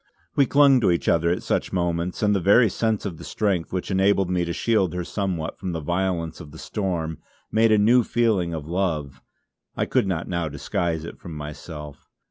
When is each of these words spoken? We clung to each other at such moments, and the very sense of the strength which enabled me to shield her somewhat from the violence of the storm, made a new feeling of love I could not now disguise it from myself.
We 0.35 0.47
clung 0.47 0.81
to 0.81 0.89
each 0.89 1.07
other 1.07 1.29
at 1.29 1.43
such 1.43 1.71
moments, 1.71 2.23
and 2.23 2.33
the 2.35 2.39
very 2.39 2.69
sense 2.71 3.05
of 3.05 3.17
the 3.19 3.23
strength 3.23 3.71
which 3.71 3.91
enabled 3.91 4.31
me 4.31 4.43
to 4.45 4.51
shield 4.51 4.95
her 4.95 5.03
somewhat 5.03 5.59
from 5.59 5.73
the 5.73 5.79
violence 5.79 6.39
of 6.39 6.49
the 6.49 6.57
storm, 6.57 7.19
made 7.51 7.71
a 7.71 7.77
new 7.77 8.03
feeling 8.03 8.51
of 8.51 8.65
love 8.65 9.21
I 9.77 9.85
could 9.85 10.07
not 10.07 10.27
now 10.27 10.49
disguise 10.49 11.05
it 11.05 11.19
from 11.19 11.35
myself. 11.35 12.09